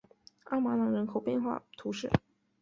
[0.45, 2.09] 阿马朗人口变化图示